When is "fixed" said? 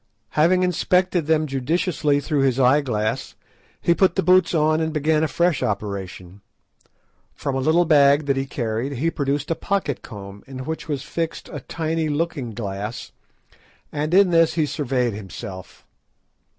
11.03-11.49